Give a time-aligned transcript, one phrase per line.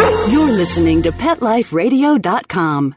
[0.00, 2.94] You're listening to PetLifeRadio.com.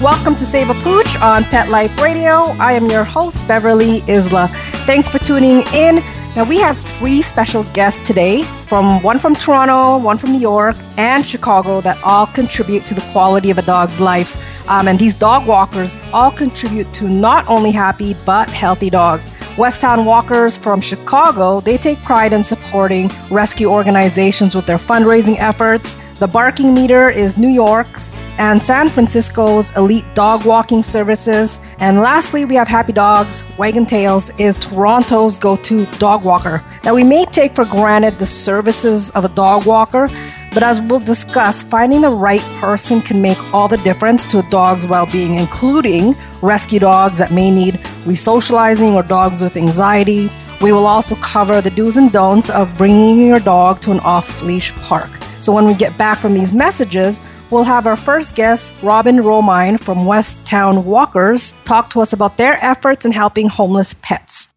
[0.00, 2.54] Welcome to Save a Pooch on Pet Life Radio.
[2.60, 4.48] I am your host, Beverly Isla.
[4.86, 5.96] Thanks for tuning in.
[6.36, 10.76] Now, we have three special guests today from one from Toronto, one from New York,
[10.96, 14.30] and Chicago that all contribute to the quality of a dog's life.
[14.68, 19.34] Um, and these dog walkers all contribute to not only happy but healthy dogs.
[19.56, 25.96] Westtown Walkers from Chicago, they take pride in supporting rescue organizations with their fundraising efforts.
[26.20, 31.60] The Barking Meter is New York's and San Francisco's elite dog walking services.
[31.78, 33.44] And lastly, we have Happy Dogs.
[33.58, 36.64] Waggin Tails is Toronto's go to dog walker.
[36.82, 38.26] Now, we may take for granted the
[38.60, 40.06] services of a dog walker,
[40.52, 44.42] but as we'll discuss, finding the right person can make all the difference to a
[44.50, 50.30] dog's well being, including rescue dogs that may need resocializing or dogs with anxiety.
[50.60, 54.42] We will also cover the do's and don'ts of bringing your dog to an off
[54.42, 55.10] leash park.
[55.40, 59.80] So, when we get back from these messages, we'll have our first guest, Robin Romine
[59.80, 64.50] from Westtown Walkers, talk to us about their efforts in helping homeless pets.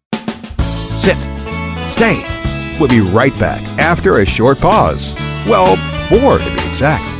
[1.00, 1.16] Sit.
[1.88, 2.33] Stay.
[2.78, 5.14] We'll be right back after a short pause.
[5.46, 5.76] Well,
[6.08, 7.14] four to be exact.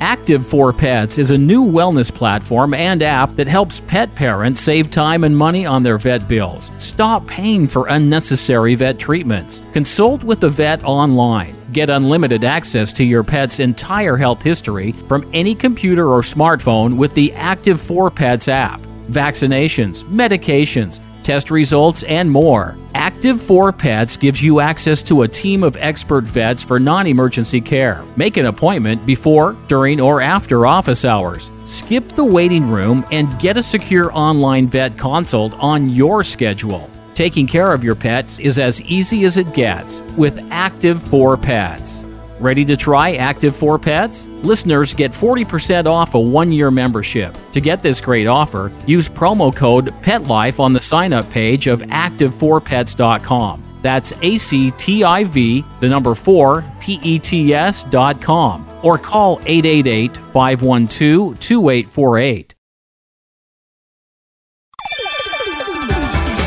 [0.00, 4.90] Active for Pets is a new wellness platform and app that helps pet parents save
[4.90, 6.70] time and money on their vet bills.
[6.78, 9.62] Stop paying for unnecessary vet treatments.
[9.72, 11.56] Consult with the vet online.
[11.72, 17.14] Get unlimited access to your pet's entire health history from any computer or smartphone with
[17.14, 18.80] the Active for Pets app.
[19.08, 22.78] Vaccinations, medications, test results, and more.
[22.94, 27.60] Active 4 Pets gives you access to a team of expert vets for non emergency
[27.60, 28.04] care.
[28.16, 31.50] Make an appointment before, during, or after office hours.
[31.64, 36.88] Skip the waiting room and get a secure online vet consult on your schedule.
[37.14, 42.05] Taking care of your pets is as easy as it gets with Active for Pets.
[42.38, 44.26] Ready to try Active 4 Pets?
[44.42, 47.36] Listeners get 40% off a one year membership.
[47.52, 51.80] To get this great offer, use promo code PETLIFE on the sign up page of
[51.80, 53.62] active4pets.com.
[53.82, 59.40] That's A C T I V, the number 4, P E T S.com, or call
[59.46, 62.54] 888 512 2848.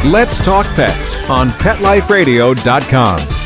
[0.06, 3.39] Let's talk pets on PetLifeRadio.com.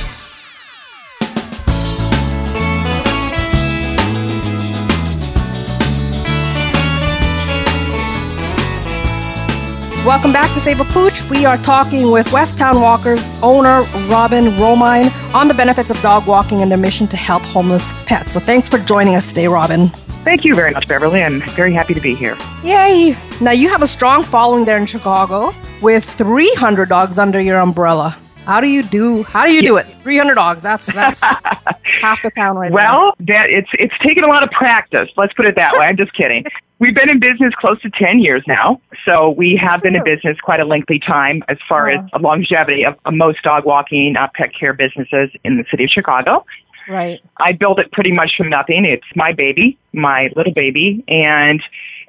[10.05, 11.23] Welcome back to Save a Pooch.
[11.29, 16.61] We are talking with Westtown Walkers owner Robin Romine on the benefits of dog walking
[16.61, 18.33] and their mission to help homeless pets.
[18.33, 19.87] So thanks for joining us today, Robin.
[20.25, 21.23] Thank you very much, Beverly.
[21.23, 22.37] I'm very happy to be here.
[22.65, 23.15] Yay!
[23.39, 28.17] Now you have a strong following there in Chicago with 300 dogs under your umbrella.
[28.45, 29.23] How do you do?
[29.23, 29.87] How do you do it?
[30.03, 30.61] 300 dogs.
[30.61, 31.21] That's that's
[32.01, 33.35] half the town right well, there.
[33.39, 35.09] Well, that it's it's taken a lot of practice.
[35.15, 35.85] Let's put it that way.
[35.85, 36.45] I'm just kidding.
[36.79, 38.81] We've been in business close to 10 years now.
[39.05, 42.95] So we have been in business quite a lengthy time as far as longevity of,
[43.05, 46.45] of most dog walking uh, pet care businesses in the city of Chicago.
[46.89, 47.21] Right.
[47.37, 48.83] I built it pretty much from nothing.
[48.85, 51.05] It's my baby, my little baby.
[51.07, 51.61] And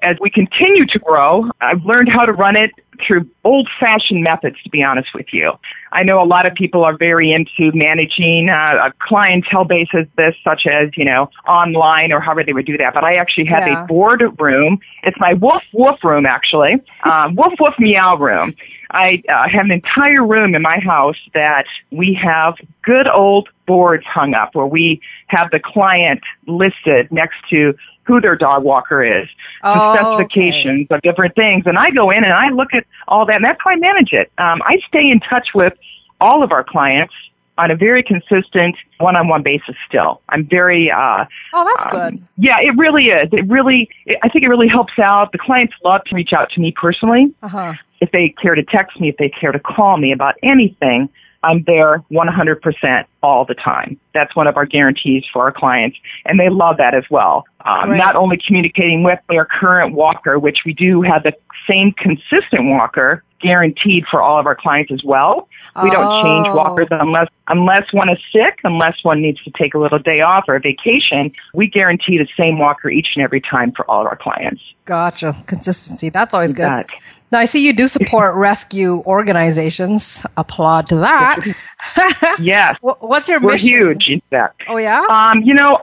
[0.02, 2.70] as we continue to grow, I've learned how to run it
[3.06, 5.52] through old fashioned methods, to be honest with you.
[5.94, 10.34] I know a lot of people are very into managing uh, a clientele basis, this
[10.42, 12.92] such as, you know, online or however they would do that.
[12.92, 13.84] But I actually have Yeah.
[13.84, 14.80] a board room.
[15.04, 16.74] It's my woof woof room, actually.
[17.04, 18.54] Um, woof woof meow room.
[18.90, 24.04] I uh, have an entire room in my house that we have good old boards
[24.06, 27.74] hung up where we have the client listed next to
[28.06, 29.28] who their dog walker is,
[29.62, 31.64] the Oh, specifications of different things.
[31.66, 34.12] And I go in and I look at all that, and that's how I manage
[34.12, 34.30] it.
[34.38, 35.72] Um, I stay in touch with
[36.20, 37.14] all of our clients
[37.56, 40.20] on a very consistent one-on-one basis still.
[40.28, 42.26] I'm very uh Oh, that's um, good.
[42.36, 43.28] Yeah, it really is.
[43.32, 45.30] It really it, I think it really helps out.
[45.32, 47.72] The clients love to reach out to me personally Uh huh.
[48.00, 51.08] if they care to text me, if they care to call me about anything,
[51.44, 53.98] I'm there 100% all the time.
[54.12, 57.44] That's one of our guarantees for our clients, and they love that as well.
[57.64, 57.96] Um, Right.
[57.98, 61.32] Not only communicating with their current walker, which we do have the
[61.68, 65.48] same consistent walker guaranteed for all of our clients as well.
[65.82, 66.56] We don't change Oh.
[66.56, 70.44] walkers unless unless one is sick, unless one needs to take a little day off
[70.48, 71.30] or a vacation.
[71.52, 74.62] We guarantee the same walker each and every time for all of our clients.
[74.86, 75.34] Gotcha.
[75.46, 76.08] Consistency.
[76.08, 76.68] That's always good.
[76.70, 76.86] That-
[77.32, 80.24] Now, I see you do support rescue organizations.
[80.36, 81.40] Applaud to that.
[82.40, 83.68] Yes, Wh- What's your we're mission?
[83.68, 84.56] huge in that.
[84.68, 85.04] Oh, yeah?
[85.08, 85.80] Um, you know,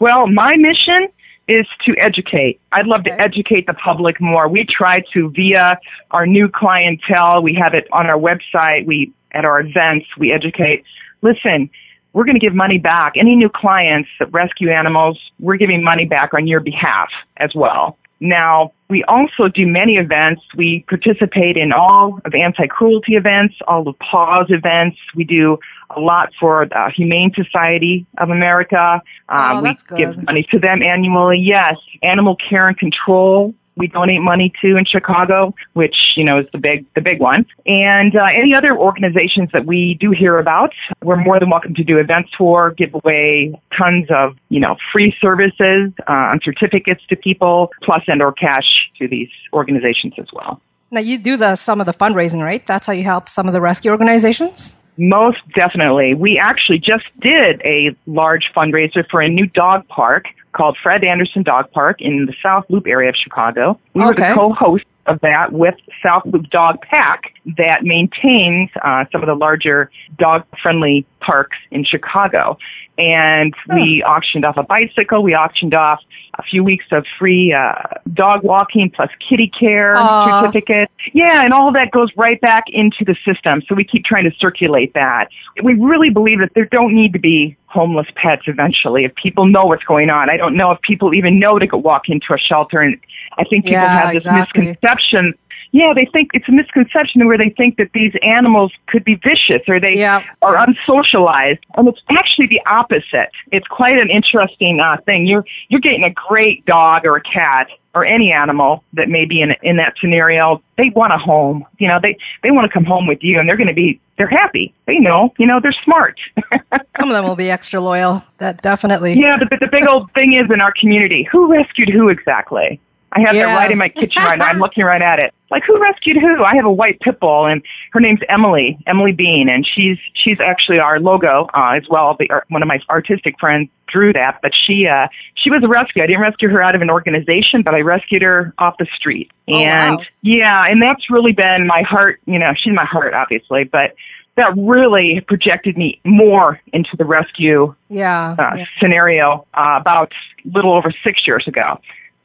[0.00, 1.08] well, my mission
[1.46, 2.58] is to educate.
[2.72, 3.10] I'd love Okay.
[3.10, 4.48] to educate the public more.
[4.48, 5.78] We try to via
[6.10, 7.42] our new clientele.
[7.42, 8.86] We have it on our website.
[8.86, 10.82] We at our events we educate.
[11.20, 11.68] Listen,
[12.14, 13.12] we're going to give money back.
[13.16, 17.98] Any new clients that rescue animals, we're giving money back on your behalf as well.
[18.20, 20.42] Now, we also do many events.
[20.56, 24.98] We participate in all of anti-cruelty events, all of PAWS events.
[25.14, 25.58] We do
[25.96, 29.00] a lot for the Humane Society of America.
[29.28, 31.38] Oh, Um, that's we give money to them annually.
[31.38, 33.54] Yes, Animal Care and Control.
[33.76, 37.46] We donate money to in Chicago, which you know is the big the big one,
[37.64, 40.72] and uh, any other organizations that we do hear about,
[41.02, 45.14] we're more than welcome to do events for, give away tons of you know free
[45.18, 50.60] services uh, and certificates to people, plus and or cash to these organizations as well.
[50.90, 52.66] Now, you do the some of the fundraising, right?
[52.66, 54.78] That's how you help some of the rescue organizations?
[55.00, 56.12] Most definitely.
[56.12, 61.42] We actually just did a large fundraiser for a new dog park called Fred Anderson
[61.42, 63.80] Dog Park in the South Loop area of Chicago.
[63.94, 65.74] We were the co-host of that with
[66.04, 72.58] South Loop Dog Pack that maintains uh, some of the larger dog-friendly parks in Chicago.
[73.00, 75.22] And we auctioned off a bicycle.
[75.22, 76.00] We auctioned off
[76.38, 77.72] a few weeks of free uh,
[78.12, 80.42] dog walking plus kitty care Aw.
[80.42, 80.90] certificate.
[81.14, 83.62] Yeah, and all of that goes right back into the system.
[83.66, 85.28] So we keep trying to circulate that.
[85.64, 89.64] We really believe that there don't need to be homeless pets eventually if people know
[89.64, 90.28] what's going on.
[90.28, 92.98] I don't know if people even know to go walk into a shelter and
[93.38, 94.66] I think people Yeah, have this exactly.
[94.66, 95.34] misconception.
[95.72, 99.62] Yeah, they think it's a misconception where they think that these animals could be vicious
[99.68, 100.24] or they Yeah.
[100.42, 103.30] are unsocialized, and it's actually the opposite.
[103.52, 105.26] It's quite an interesting uh, thing.
[105.26, 109.40] You're you're getting a great dog or a cat or any animal that may be
[109.40, 110.62] in in that scenario.
[110.76, 111.64] They want a home.
[111.78, 114.00] You know, they they want to come home with you, and they're going to be
[114.18, 114.74] they're happy.
[114.86, 115.32] They know.
[115.38, 116.18] You know, they're smart.
[116.98, 118.22] Some of them will be extra loyal.
[118.38, 119.14] That definitely.
[119.14, 122.80] yeah, but the, the big old thing is in our community, who rescued who exactly?
[123.12, 123.46] I have Yeah.
[123.46, 124.46] that right in my kitchen right now.
[124.46, 125.34] I'm looking right at it.
[125.50, 126.44] Like who rescued who?
[126.44, 127.60] I have a white pit bull, and
[127.92, 132.16] her name's Emily, Emily Bean, and she's she's actually our logo uh, as well.
[132.18, 135.68] The, our, one of my artistic friends drew that, but she uh, she was a
[135.68, 136.04] rescue.
[136.04, 139.30] I didn't rescue her out of an organization, but I rescued her off the street.
[139.48, 140.04] Oh, and wow.
[140.22, 142.20] yeah, and that's really been my heart.
[142.26, 143.94] You know, she's my heart, obviously, but
[144.36, 148.36] that really projected me more into the rescue Yeah.
[148.38, 148.64] uh, yeah.
[148.80, 150.12] scenario uh, about
[150.46, 151.80] a little over six years ago.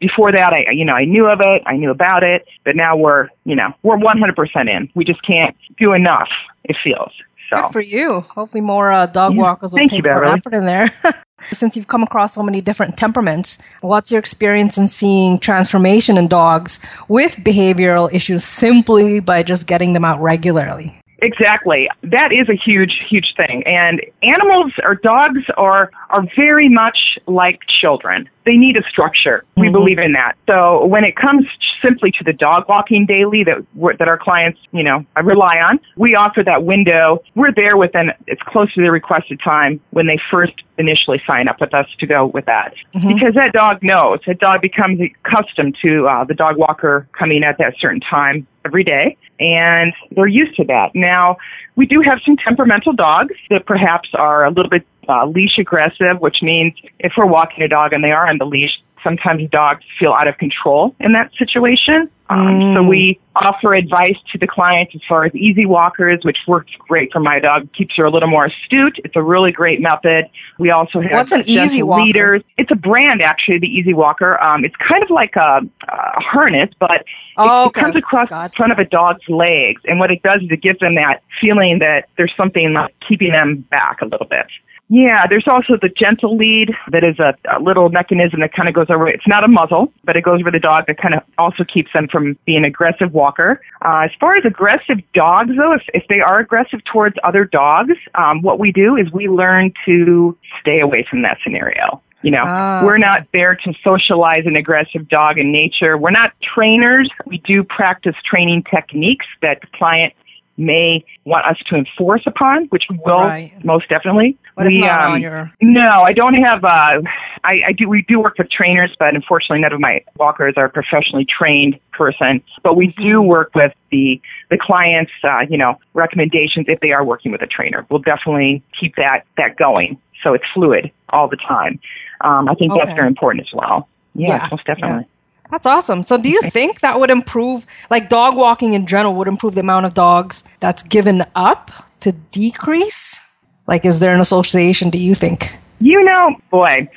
[0.07, 2.95] Before that, I you know I knew of it, I knew about it, but now
[2.95, 4.89] we're you know we're 100% in.
[4.93, 6.29] We just can't do enough.
[6.65, 7.11] It feels
[7.49, 7.61] so.
[7.63, 8.21] Good for you.
[8.21, 9.41] Hopefully, more uh, dog Yeah.
[9.41, 10.37] walkers will Thank you, take more Beverly.
[10.37, 10.91] effort in there.
[11.51, 16.27] Since you've come across so many different temperaments, what's your experience in seeing transformation in
[16.27, 20.97] dogs with behavioral issues simply by just getting them out regularly?
[21.21, 21.89] Exactly.
[22.03, 23.63] That is a huge, huge thing.
[23.65, 28.29] And animals or dogs are are very much like children.
[28.45, 29.43] They need a structure.
[29.57, 29.71] We Mhm.
[29.71, 30.33] believe in that.
[30.47, 31.45] So when it comes
[31.81, 33.57] simply to the dog walking daily that
[33.97, 37.21] that our clients, you know, I rely on, we offer that window.
[37.35, 41.61] We're there within it's close to the requested time when they first initially sign up
[41.61, 42.73] with us to go with that.
[42.93, 44.19] Because that dog knows.
[44.27, 48.83] That dog becomes accustomed to uh, the dog walker coming at that certain time every
[48.83, 50.95] day and they're used to that.
[50.95, 51.37] Now,
[51.75, 56.19] we do have some temperamental dogs that perhaps are a little bit uh, leash aggressive,
[56.19, 59.83] which means if we're walking a dog and they are on the leash, sometimes dogs
[59.99, 62.09] feel out of control in that situation.
[62.27, 66.71] Um, So we offer advice to the clients as far as easy walkers, which works
[66.79, 68.97] great for my dog, keeps her a little more astute.
[69.05, 70.25] It's a really great method.
[70.57, 72.01] We also have What's an Easy Walker?
[72.03, 72.41] leaders.
[72.57, 74.41] It's a brand actually, the Easy Walker.
[74.41, 77.05] Um, it's kind of like a, a harness, but it,
[77.37, 77.81] Oh, it okay.
[77.81, 78.49] comes across Gotcha.
[78.49, 81.21] the front of a dog's legs, and what it does is it gives them that
[81.39, 84.47] feeling that there's something like keeping them back a little bit.
[84.87, 88.75] Yeah, there's also the gentle lead that is a, a little mechanism that kind of
[88.75, 89.07] goes over.
[89.07, 91.91] It's not a muzzle, but it goes over the dog that kind of also keeps
[91.93, 93.61] them from being aggressive walker.
[93.83, 97.93] Uh, as far as aggressive dogs, though, if, if they are aggressive towards other dogs,
[98.13, 102.01] um, what we do is we learn to stay away from that scenario.
[102.21, 105.95] You know, Ah, we're not there to socialize an aggressive dog in nature.
[105.95, 107.09] We're not trainers.
[107.27, 110.13] We do practice training techniques that the client
[110.57, 113.51] may want us to enforce upon, which we will Right.
[113.63, 114.37] most definitely.
[114.57, 115.51] It's we, not um, on your.
[115.61, 116.63] no, I don't have.
[116.63, 117.01] Uh,
[117.43, 117.89] I, I do.
[117.89, 121.79] We do work with trainers, but unfortunately, none of my walkers are a professionally trained
[121.91, 122.41] person.
[122.63, 123.27] But we do Mm-hmm.
[123.27, 125.11] work with the the clients.
[125.23, 127.85] Uh, you know, recommendations if they are working with a trainer.
[127.89, 131.79] We'll definitely keep that that going, so it's fluid all the time.
[132.21, 133.89] Um, I think that's very important as well.
[134.13, 135.05] Yeah, Yeah, most definitely.
[135.51, 136.03] That's awesome.
[136.03, 139.61] So, do you think that would improve, like dog walking in general, would improve the
[139.61, 141.71] amount of dogs that's given up
[142.01, 143.19] to decrease?
[143.67, 144.89] Like, is there an association?
[144.89, 145.57] Do you think?
[145.79, 146.89] You know, boy,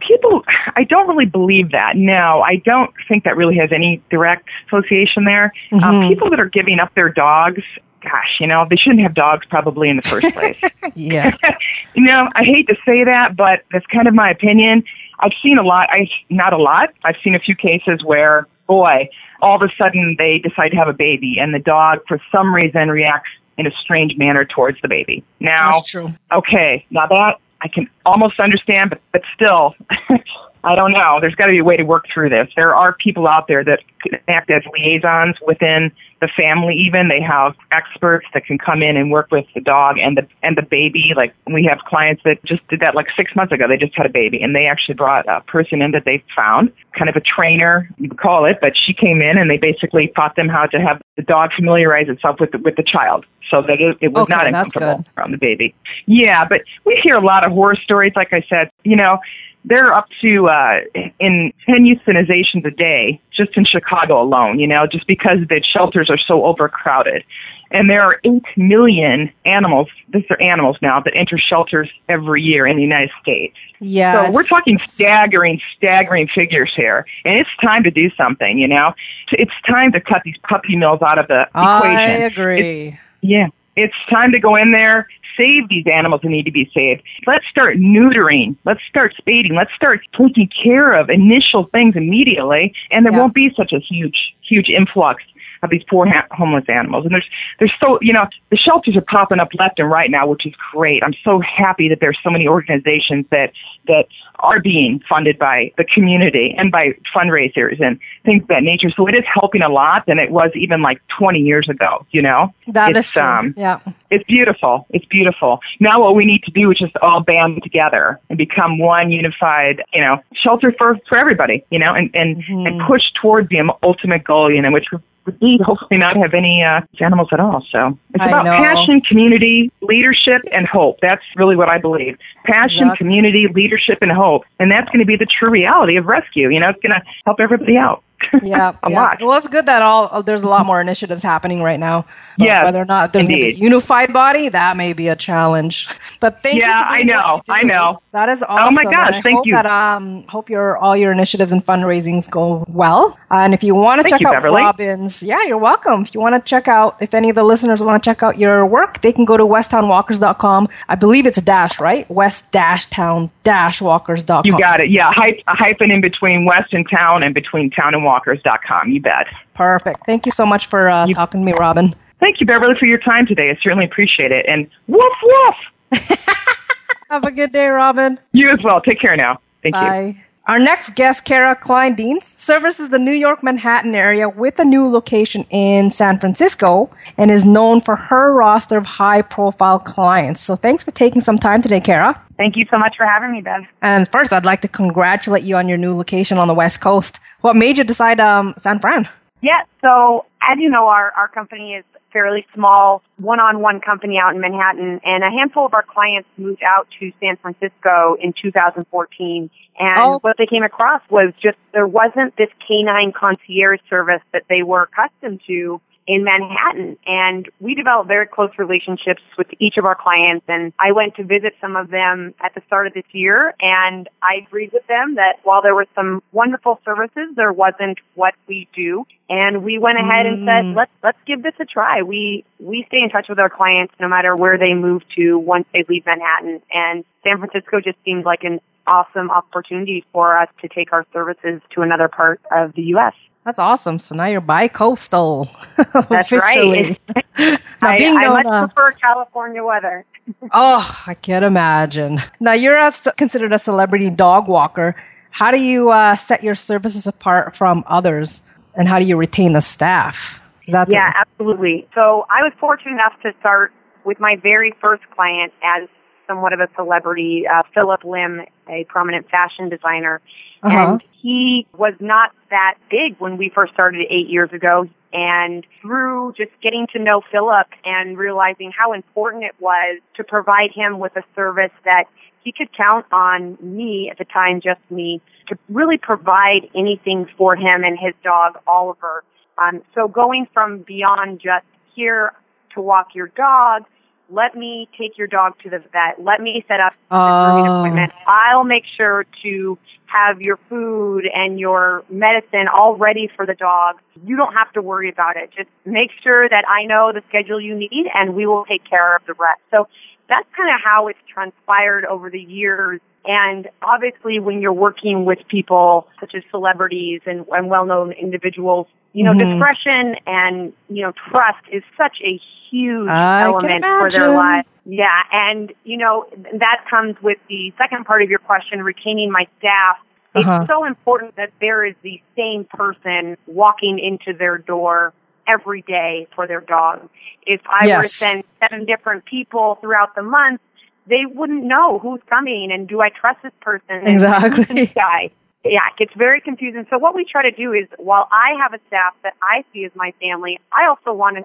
[0.00, 0.42] people,
[0.76, 1.96] I don't really believe that.
[1.96, 5.52] No, I don't think that really has any direct association there.
[5.72, 6.08] Um, Mhm.
[6.08, 7.62] people that are giving up their dogs,
[8.02, 10.60] gosh, you know, they shouldn't have dogs probably in the first place.
[10.94, 11.34] Yeah.
[11.94, 14.84] you know, I hate to say that, but that's kind of my opinion.
[15.20, 15.88] I've seen a lot.
[15.90, 16.90] I not a lot.
[17.04, 19.08] I've seen a few cases where, boy,
[19.40, 22.54] all of a sudden they decide to have a baby, and the dog, for some
[22.54, 25.24] reason, reacts in a strange manner towards the baby.
[25.40, 26.10] Now, That's true.
[26.32, 29.74] okay, now that I can almost understand, but but still,
[30.66, 31.18] I don't know.
[31.20, 32.48] There's got to be a way to work through this.
[32.56, 33.78] There are people out there that
[34.26, 36.74] act as liaisons within the family.
[36.74, 40.26] Even they have experts that can come in and work with the dog and the
[40.42, 41.12] and the baby.
[41.14, 43.68] Like we have clients that just did that like six months ago.
[43.68, 46.72] They just had a baby, and they actually brought a person in that they found,
[46.98, 48.58] kind of a trainer, you could call it.
[48.60, 52.08] But she came in and they basically taught them how to have the dog familiarize
[52.08, 55.30] itself with the, with the child, so that it, it was Okay, not uncomfortable from
[55.30, 55.76] the baby.
[56.06, 58.14] Yeah, but we hear a lot of horror stories.
[58.16, 59.20] Like I said, you know,
[59.66, 60.80] they're up to uh,
[61.20, 64.58] in ten euthanizations a day just in Chicago alone.
[64.58, 67.24] You know, just because the shelters are so overcrowded,
[67.70, 69.88] and there are eight million animals.
[70.12, 73.56] These are animals now that enter shelters every year in the United States.
[73.80, 74.26] Yeah.
[74.26, 78.58] So we're talking staggering, staggering figures here, and it's time to do something.
[78.58, 78.94] You know,
[79.32, 81.96] it's time to cut these puppy mills out of the I equation.
[81.96, 82.98] I agree.
[83.20, 83.48] Yeah.
[83.76, 85.06] It's time to go in there,
[85.36, 87.02] save these animals that need to be saved.
[87.26, 88.56] Let's start neutering.
[88.64, 89.54] Let's start spading.
[89.54, 93.20] Let's start taking care of initial things immediately, and there Yeah.
[93.20, 95.22] won't be such a huge, huge influx
[95.66, 97.04] of these poor ha- homeless animals.
[97.04, 100.26] And there's, there's so, you know, the shelters are popping up left and right now,
[100.26, 101.02] which is great.
[101.02, 103.52] I'm so happy that there's so many organizations that,
[103.86, 104.06] that
[104.40, 108.90] are being funded by the community and by fundraisers and things of that nature.
[108.96, 112.22] So it is helping a lot than it was even like 20 years ago, you
[112.22, 112.52] know?
[112.68, 113.22] That is It's, true.
[113.22, 113.80] um, yeah.
[114.10, 114.86] It's beautiful.
[114.90, 115.60] It's beautiful.
[115.80, 119.82] Now what we need to do is just all band together and become one unified,
[119.92, 124.24] you know, shelter for, for everybody, you know, and, and, and push towards the ultimate
[124.24, 124.86] goal, you know, which
[125.32, 127.64] be hopefully not have any uh, animals at all.
[127.70, 128.56] So it's I about know.
[128.56, 130.98] passion, community, leadership, and hope.
[131.02, 132.16] That's really what I believe.
[132.44, 133.04] Passion, Exactly.
[133.04, 134.42] community, leadership, and hope.
[134.58, 136.50] And that's going to be the true reality of rescue.
[136.50, 138.02] You know, it's going to help everybody out.
[138.42, 139.00] Yeah, a yeah.
[139.00, 139.18] lot.
[139.20, 142.06] Well, it's good that all uh, there's a lot more initiatives happening right now.
[142.38, 145.16] Yes, whether or not there's going to be a unified body, that may be a
[145.16, 145.88] challenge.
[146.18, 146.62] But thank you.
[146.62, 148.00] Yeah, for I know, you I know.
[148.12, 148.68] That is awesome.
[148.68, 149.52] Oh my gosh, thank hope you.
[149.52, 153.18] That um, hope your all your initiatives and fundraisings go well.
[153.30, 154.62] Uh, and if you want to check you, out Beverly.
[154.62, 156.02] Robin's, yeah, you're welcome.
[156.02, 158.38] If you want to check out, if any of the listeners want to check out
[158.38, 160.68] your work, they can go to westtownwalkers.com.
[160.88, 164.42] I believe it's dash right, west dash town dash walkers.com.
[164.44, 164.90] You got it.
[164.90, 167.70] Yeah, hy- a hyphen in between West and Town and between
[168.06, 168.90] townandwalkers.com.
[168.90, 169.26] You bet.
[169.54, 170.06] Perfect.
[170.06, 171.92] Thank you so much for uh, talking to me, Robin.
[172.20, 173.50] Thank you, Beverly, for your time today.
[173.50, 174.46] I certainly appreciate it.
[174.48, 176.00] And woof woof.
[177.10, 178.18] Have a good day, Robin.
[178.32, 178.80] You as well.
[178.80, 179.40] Take care now.
[179.62, 180.22] Thank you.
[180.46, 185.44] Our next guest, Kara Kleindienst, services the New York Manhattan area with a new location
[185.50, 186.88] in San Francisco
[187.18, 190.40] and is known for her roster of high profile clients.
[190.40, 192.22] So thanks for taking some time today, Kara.
[192.36, 193.64] Thank you so much for having me, Bev.
[193.82, 197.18] And first, I'd like to congratulate you on your new location on the West Coast.
[197.40, 199.08] What made you decide um, San Fran?
[199.42, 201.84] Yeah, so as you know, our, our company is
[202.16, 206.88] fairly small one-on-one company out in Manhattan, and a handful of our clients moved out
[206.98, 209.50] to San Francisco in 2014.
[209.78, 210.18] And Oh.
[210.22, 214.88] what they came across was just there wasn't this canine concierge service that they were
[214.90, 216.96] accustomed to in Manhattan.
[217.06, 220.44] And we developed very close relationships with each of our clients.
[220.48, 223.54] And I went to visit some of them at the start of this year.
[223.60, 228.34] And I agreed with them that while there were some wonderful services, there wasn't what
[228.46, 229.04] we do.
[229.28, 230.76] And we went ahead and said, mm.
[230.76, 232.02] let's, let's give this a try.
[232.02, 235.66] We, we stay in touch with our clients no matter where they move to once
[235.72, 236.62] they leave Manhattan.
[236.72, 241.60] And San Francisco just seemed like an awesome opportunity for us to take our services
[241.70, 243.14] to another part of the U.S.
[243.44, 244.00] That's awesome.
[244.00, 245.48] So now you're bi-coastal.
[246.08, 246.98] That's right.
[247.38, 250.04] now, I, being I known, much uh, prefer California weather.
[250.52, 252.18] Oh, I can't imagine.
[252.40, 254.96] Now, you're a, considered a celebrity dog walker.
[255.30, 258.42] How do you uh, set your services apart from others,
[258.74, 260.42] and how do you retain the staff?
[260.66, 261.86] Yeah, absolutely.
[261.94, 263.72] So I was fortunate enough to start
[264.04, 265.88] with my very first client as
[266.26, 270.20] somewhat of a celebrity, uh, Phillip Lim, a prominent fashion designer.
[270.62, 270.92] Uh-huh.
[270.92, 274.88] And he was not that big when we first started eight years ago.
[275.12, 280.72] And through just getting to know Phillip and realizing how important it was to provide
[280.74, 282.04] him with a service that
[282.42, 287.56] he could count on me at the time, just me, to really provide anything for
[287.56, 289.24] him and his dog, Oliver.
[289.58, 292.32] Um, so going from beyond just here
[292.74, 293.84] to walk your dog
[294.30, 296.22] let me take your dog to the vet.
[296.22, 297.78] Let me set up a grooming Oh.
[297.78, 298.12] appointment.
[298.26, 303.96] I'll make sure to have your food and your medicine all ready for the dog.
[304.24, 305.50] You don't have to worry about it.
[305.56, 309.16] Just make sure that I know the schedule you need and we will take care
[309.16, 309.60] of the rest.
[309.70, 309.88] So
[310.28, 313.00] that's kind of how it's transpired over the years.
[313.24, 319.24] And obviously when you're working with people such as celebrities and, and well-known individuals, you
[319.24, 319.50] know, Mhm.
[319.50, 322.40] discretion and, you know, trust is such a
[322.70, 324.68] huge I element for their lives.
[324.84, 329.48] Yeah, and you know that comes with the second part of your question, retaining my
[329.58, 329.98] staff.
[330.36, 330.58] Uh-huh.
[330.60, 335.12] It's so important that there is the same person walking into their door
[335.46, 337.08] every day for their dog.
[337.46, 340.60] If I were to send seven different people throughout the month,
[341.06, 344.06] they wouldn't know who's coming and do I trust this person?
[344.06, 344.64] Exactly.
[344.64, 345.30] this guy?
[345.64, 346.86] Yeah, it gets very confusing.
[346.90, 349.84] So what we try to do is while I have a staff that I see
[349.84, 351.38] as my family, I also want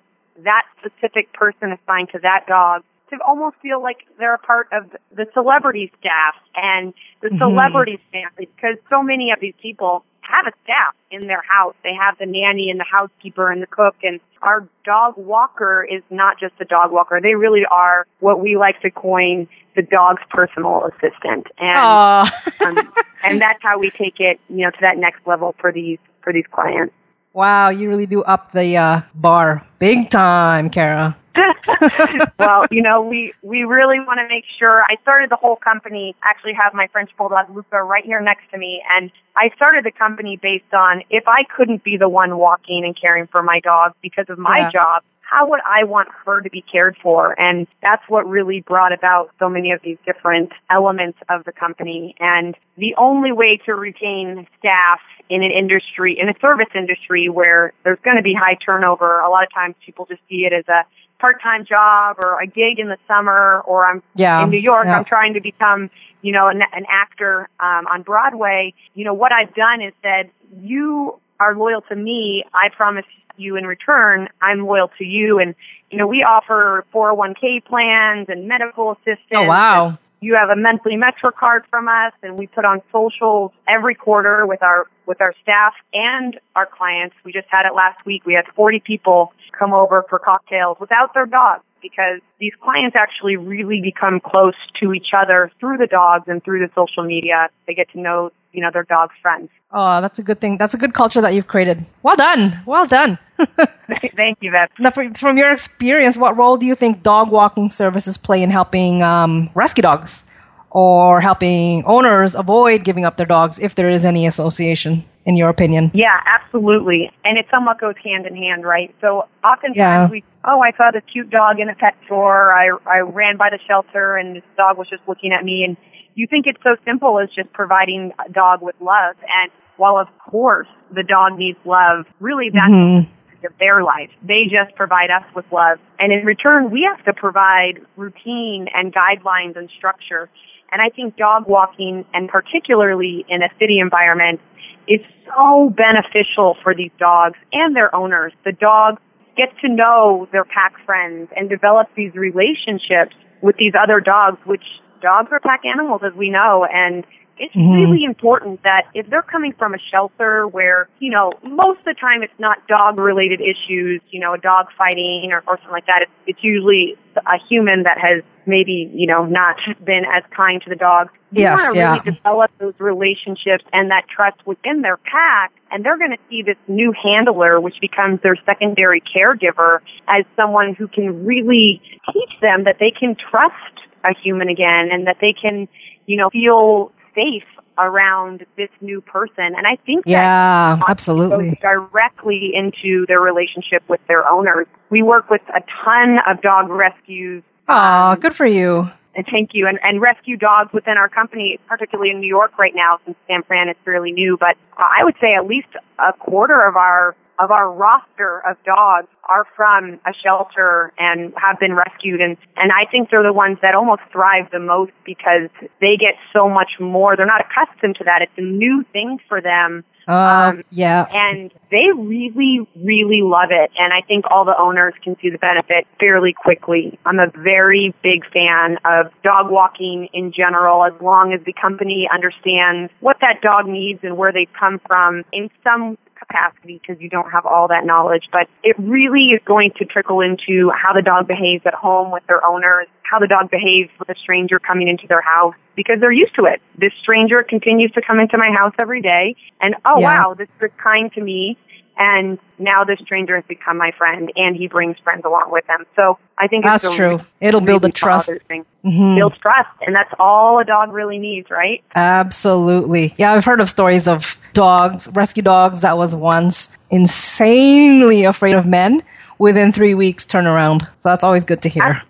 [0.44, 4.90] that specific person assigned to that dog to almost feel like they're a part of
[5.16, 7.38] the celebrity staff and the Mhm.
[7.40, 11.76] celebrity family because so many of these people have a staff in their house.
[11.84, 16.02] They have the nanny and the housekeeper and the cook and our dog walker is
[16.10, 17.20] not just a dog walker.
[17.22, 21.48] They really are what we like to coin the dog's personal assistant.
[21.60, 22.30] And
[22.66, 26.00] um, and that's how we take it, you know, to that next level for these
[26.24, 26.94] for these clients.
[27.34, 31.18] wow, you really do up the uh, bar big time, Kara.
[32.40, 34.84] well, you know, we we really want to make sure.
[34.84, 36.16] I started the whole company.
[36.24, 39.92] Actually, have my French bulldog Luca right here next to me, and I started the
[39.92, 43.94] company based on if I couldn't be the one walking and caring for my dog
[44.02, 44.72] because of my Yeah.
[44.72, 45.04] job.
[45.32, 47.40] How would I want her to be cared for?
[47.40, 52.16] And that's what really brought about so many of these different elements of the company.
[52.20, 57.72] And the only way to retain staff in an industry, in a service industry where
[57.86, 60.68] there's going to be high turnover, a lot of times people just see it as
[60.68, 60.84] a
[61.20, 64.44] part-time job or a gig in the summer or I'm Yeah.
[64.44, 64.98] in New York, yeah.
[64.98, 65.90] I'm trying to become,
[66.22, 68.74] you know, an, an actor um, on Broadway.
[68.96, 70.30] You know, what I've done is said,
[70.62, 72.44] you are loyal to me.
[72.54, 73.06] I promise
[73.38, 75.40] you in return, I'm loyal to you.
[75.40, 75.56] And,
[75.90, 79.18] you know, we offer 401k plans and medical assistance.
[79.34, 79.98] Oh, wow.
[80.24, 84.46] You have a monthly Metro card from us, and we put on socials every quarter
[84.46, 87.16] with our with our staff and our clients.
[87.26, 88.24] We just had it last week.
[88.24, 93.38] We had 40 people come over for cocktails without their dogs because these clients actually
[93.38, 97.50] really become close to each other through the dogs and through the social media.
[97.68, 99.50] They get to know, you know, their dog's friends.
[99.72, 100.58] Oh, that's a good thing.
[100.58, 101.86] That's a good culture that you've created.
[102.04, 102.60] Well done.
[102.66, 103.18] Well done.
[104.16, 104.70] Thank you, Bev.
[104.80, 108.50] Now, from, from your experience, what role do you think dog walking services play in
[108.50, 110.30] helping um, rescue dogs
[110.72, 115.50] or helping owners avoid giving up their dogs if there is any association, in your
[115.50, 115.92] opinion?
[115.94, 117.12] Yeah, absolutely.
[117.24, 118.94] And it somewhat goes hand in hand, right?
[119.02, 120.10] So oftentimes Yeah.
[120.10, 122.54] we, oh, I saw this cute dog in a pet store.
[122.54, 125.64] I, I ran by the shelter and this dog was just looking at me.
[125.64, 125.78] And
[126.16, 129.16] you think it's so simple as just providing a dog with love.
[129.22, 133.08] And while of course the dog needs love, really that's Mhm.
[133.44, 134.12] of their life.
[134.22, 135.80] They just provide us with love.
[135.98, 140.30] And in return, we have to provide routine and guidelines and structure.
[140.72, 144.40] And I think dog walking, and particularly in a city environment,
[144.88, 148.34] is so beneficial for these dogs and their owners.
[148.44, 149.00] The dog
[149.38, 154.64] gets to know their pack friends and develop these relationships with these other dogs, which
[155.02, 156.66] dogs are pack animals, as we know.
[156.72, 157.06] And
[157.42, 157.74] it's Mhm.
[157.74, 161.96] really important that if they're coming from a shelter where, you know, most of the
[161.96, 165.88] time it's not dog related issues, you know, a dog fighting or, or something like
[165.88, 166.04] that.
[166.04, 170.70] It's, it's usually a human that has maybe, you know, not been as kind to
[170.70, 171.10] the dog.
[171.32, 171.94] You Yes, want to yeah.
[171.94, 176.44] really develop those relationships and that trust within their pack and they're going to see
[176.44, 181.82] this new handler which becomes their secondary caregiver as someone who can really
[182.14, 183.56] teach them that they can trust
[184.04, 185.68] a human again and that they can,
[186.06, 187.44] you know, feel safe
[187.78, 189.46] around this new person.
[189.58, 191.58] And I think that Yeah, goes absolutely.
[191.62, 194.68] directly into their relationship with their owners.
[194.90, 197.44] We work with a ton of dog rescues.
[197.70, 198.90] Aw, um, good for you.
[199.16, 199.68] and thank you.
[199.68, 203.44] And, and rescue dogs within our company, particularly in New York right now, since San
[203.44, 204.38] Fran is fairly new.
[204.40, 205.68] But uh, I would say at least
[206.00, 211.60] a quarter of our of our roster of dogs are from a shelter and have
[211.60, 215.50] been rescued and and I think they're the ones that almost thrive the most because
[215.80, 217.18] they get so much more.
[217.18, 218.22] They're not accustomed to that.
[218.22, 219.84] It's a new thing for them.
[220.08, 221.06] Uh, um, yeah.
[221.12, 223.72] And they really, really love it.
[223.78, 227.00] And I think all the owners can see the benefit fairly quickly.
[227.06, 232.10] I'm a very big fan of dog walking in general, as long as the company
[232.12, 237.10] understands what that dog needs and where they've come from in some capacity because you
[237.10, 241.02] don't have all that knowledge, but it really is going to trickle into how the
[241.02, 244.88] dog behaves at home with their owners, how the dog behaves with a stranger coming
[244.88, 246.62] into their house because they're used to it.
[246.78, 250.06] This stranger continues to come into my house every day and oh yeah.
[250.06, 251.58] wow, this is kind to me
[251.98, 255.86] and now this stranger has become my friend and he brings friends along with him.
[255.96, 257.20] So I think that's it's true.
[257.40, 258.30] It'll really build the trust.
[258.30, 259.16] Mm-hmm.
[259.16, 261.84] Build trust, and that's all a dog really needs, right?
[261.96, 263.14] Absolutely.
[263.18, 268.66] Yeah, I've heard of stories of dogs, rescue dogs that was once insanely afraid of
[268.66, 269.04] men.
[269.38, 270.88] Within three weeks, turn around.
[270.98, 272.04] So that's always good to hear.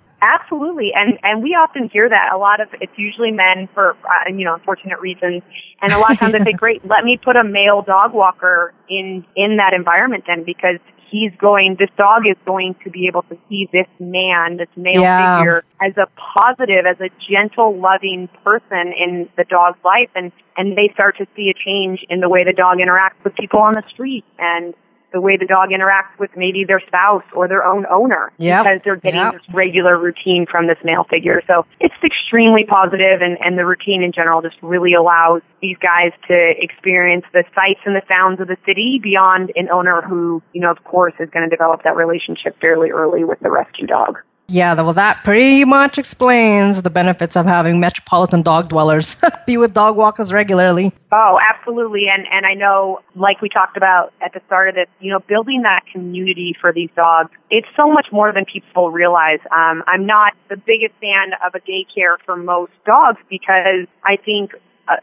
[0.52, 2.32] Absolutely, and and we often hear that.
[2.34, 5.44] A lot of it's usually men for uh, you know unfortunate reasons,
[5.82, 8.74] and a lot of times they say, "Great, let me put a male dog walker
[8.90, 11.78] in in that environment then," because he's going.
[11.80, 15.40] This dog is going to be able to see this man, this male yeah.
[15.40, 20.78] figure, as a positive, as a gentle, loving person in the dog's life, and and
[20.78, 23.72] they start to see a change in the way the dog interacts with people on
[23.72, 24.74] the street and
[25.12, 28.64] the way the dog interacts with maybe their spouse or their own owner yep.
[28.64, 29.34] because they're getting yep.
[29.34, 31.42] this regular routine from this male figure.
[31.48, 36.12] So it's extremely positive and, and the routine in general just really allows these guys
[36.28, 40.62] to experience the sights and the sounds of the city beyond an owner who, you
[40.62, 44.18] know, of course is going to develop that relationship fairly early with the rescue dog.
[44.52, 49.16] Yeah, well, that pretty much explains the benefits of having metropolitan dog dwellers
[49.48, 50.92] be with dog walkers regularly.
[51.14, 52.08] Oh, absolutely.
[52.14, 55.20] And and I know, like we talked about at the start of this, you know,
[55.20, 59.40] building that community for these dogs, it's so much more than people realize.
[59.52, 64.52] Um, I'm not the biggest fan of a daycare for most dogs because I think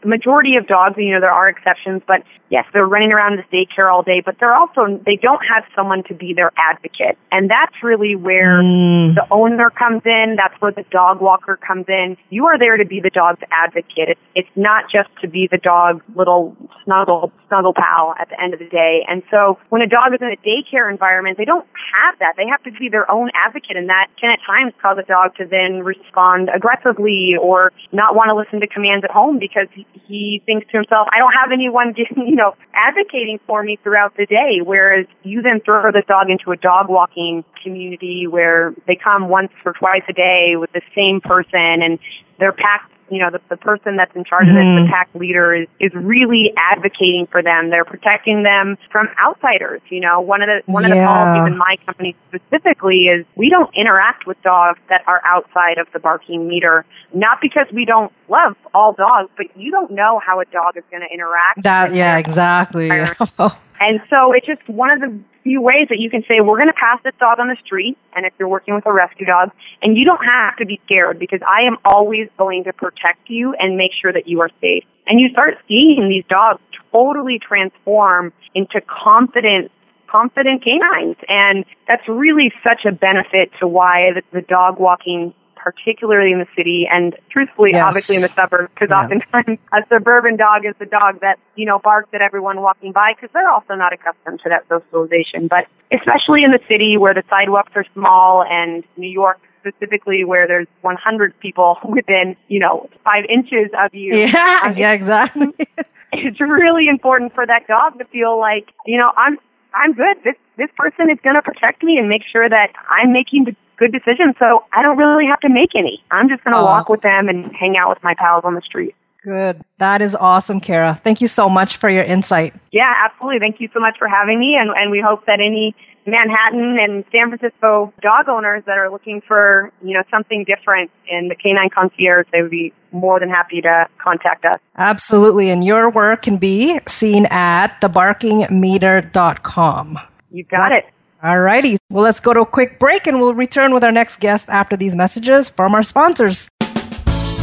[0.03, 3.43] a majority of dogs, you know, there are exceptions, but yes, they're running around the
[3.55, 7.17] daycare all day, but they're also, they don't have someone to be their advocate.
[7.31, 9.15] And that's really where mm.
[9.15, 10.35] the owner comes in.
[10.37, 12.17] That's where the dog walker comes in.
[12.29, 14.09] You are there to be the dog's advocate.
[14.09, 18.53] It's, it's not just to be the dog's little snuggle, snuggle pal at the end
[18.53, 19.05] of the day.
[19.07, 22.33] And so when a dog is in a daycare environment, they don't have that.
[22.37, 25.35] They have to be their own advocate and that can at times cause a dog
[25.37, 29.67] to then respond aggressively or not want to listen to commands at home because
[30.07, 34.25] he thinks to himself, I don't have anyone, you know, advocating for me throughout the
[34.25, 34.61] day.
[34.63, 39.51] Whereas you then throw the dog into a dog walking community where they come once
[39.65, 41.99] or twice a day with the same person and
[42.39, 44.57] they're packed you know, the, the person that's in charge mm-hmm.
[44.57, 44.91] of this, the mm-hmm.
[44.91, 47.69] pack leader, is, is really advocating for them.
[47.69, 49.81] They're protecting them from outsiders.
[49.89, 50.89] You know, one of the one yeah.
[50.89, 55.21] of the policies in my company specifically is we don't interact with dogs that are
[55.25, 56.85] outside of the barking meter.
[57.13, 60.83] Not because we don't love all dogs, but you don't know how a dog is
[60.91, 61.63] going to interact.
[61.63, 62.89] That yeah, exactly.
[63.79, 66.69] and so it's just one of the few ways that you can say, we're going
[66.69, 69.49] to pass this dog on the street, and if you're working with a rescue dog,
[69.81, 73.55] and you don't have to be scared because I am always going to protect you
[73.57, 74.83] and make sure that you are safe.
[75.07, 79.71] And you start seeing these dogs totally transform into confident
[80.05, 81.17] confident canines.
[81.27, 85.35] And that's really such a benefit to why the, the dog walking
[85.71, 87.83] particularly in the city and truthfully, yes.
[87.83, 89.03] obviously in the suburbs, because yes.
[89.03, 93.13] oftentimes a suburban dog is the dog that, you know, barks at everyone walking by
[93.15, 95.47] because they're also not accustomed to that socialization.
[95.47, 100.47] But especially in the city where the sidewalks are small and New York specifically where
[100.47, 104.15] there's 100 people within, you know, five inches of you.
[104.15, 105.47] Yeah, um, yeah, exactly.
[106.13, 109.37] it's really important for that dog to feel like, you know, I'm,
[109.73, 110.17] I'm good.
[110.23, 113.55] This, this person is going to protect me and make sure that I'm making the
[113.79, 114.35] good decisions.
[114.37, 116.03] So I don't really have to make any.
[116.11, 118.61] I'm just going to walk with them and hang out with my pals on the
[118.61, 118.93] street.
[119.23, 119.61] Good.
[119.79, 120.99] That is awesome, Kara.
[121.03, 122.53] Thank you so much for your insight.
[122.71, 123.39] Yeah, absolutely.
[123.39, 124.55] Thank you so much for having me.
[124.59, 129.21] And, and we hope that any Manhattan and San Francisco dog owners that are looking
[129.27, 133.59] for, you know, something different in the canine concierge, they would be more than happy
[133.61, 134.55] to contact us.
[134.77, 135.49] Absolutely.
[135.49, 139.99] And your work can be seen at thebarkingmeter.com.
[140.31, 140.85] You got it.
[141.21, 141.77] All righty.
[141.89, 144.77] Well, let's go to a quick break and we'll return with our next guest after
[144.77, 146.49] these messages from our sponsors.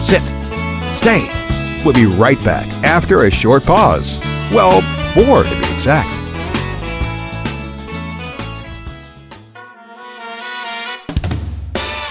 [0.01, 0.23] Sit.
[0.95, 1.31] Stay.
[1.85, 4.19] We'll be right back after a short pause.
[4.51, 4.81] Well,
[5.13, 6.26] four to be exact.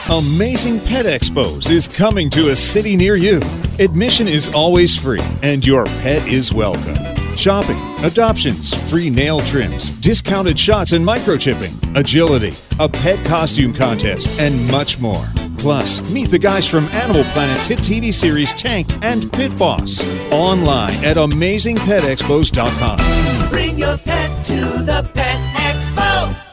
[0.10, 3.42] Amazing Pet Expos is coming to a city near you.
[3.80, 6.96] Admission is always free, and your pet is welcome.
[7.36, 14.66] shopping, adoptions, free nail trims, discounted shots and microchipping, agility, a pet costume contest, and
[14.72, 15.26] much more.
[15.58, 20.02] Plus, meet the guys from Animal Planet's hit TV series Tank and Pit Boss.
[20.32, 23.50] Online at AmazingPetExpos.com.
[23.50, 26.45] Bring your pets to the Pet Expo.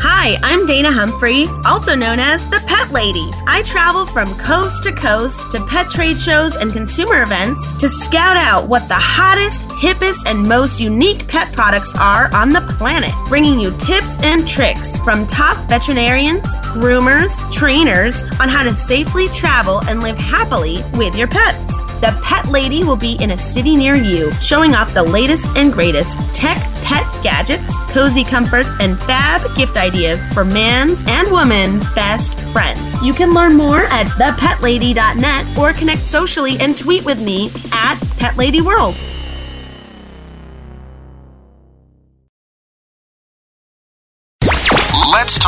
[0.00, 3.30] Hi, I'm Dana Humphrey, also known as the Pet Lady.
[3.48, 8.36] I travel from coast to coast to pet trade shows and consumer events to scout
[8.36, 13.58] out what the hottest, hippest, and most unique pet products are on the planet, bringing
[13.58, 16.42] you tips and tricks from top veterinarians,
[16.74, 21.67] groomers, trainers on how to safely travel and live happily with your pets.
[22.00, 25.72] The Pet Lady will be in a city near you, showing off the latest and
[25.72, 32.38] greatest tech pet gadgets, cozy comforts, and fab gift ideas for man's and woman's best
[32.52, 32.78] friend.
[33.04, 38.94] You can learn more at thepetlady.net or connect socially and tweet with me at PetLadyWorld.
[38.94, 39.17] Let's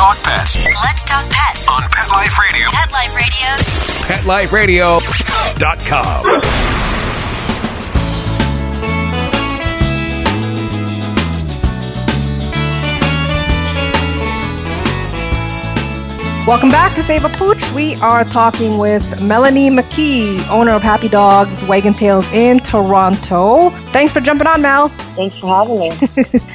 [0.01, 1.67] talk pets Let's talk pets.
[1.69, 2.71] on Pet Life Radio.
[2.71, 3.13] Pet Life
[4.51, 4.97] Radio.
[4.97, 6.25] PetLifeRadio.com.
[16.47, 17.71] Welcome back to Save a Pooch.
[17.71, 23.69] We are talking with Melanie McKee, owner of Happy Dogs Wagon Tails in Toronto.
[23.93, 24.89] Thanks for jumping on, Mel.
[25.15, 25.91] Thanks for having me.